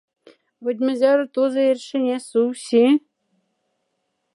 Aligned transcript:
Вдь 0.65 0.83
мзяра 0.87 1.25
тоза 1.33 1.61
эрь 1.69 1.85
шиня 1.87 2.17
сувси? 2.29 2.85